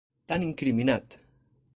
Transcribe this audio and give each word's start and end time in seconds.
T'han 0.29 0.45
incriminat! 0.47 1.07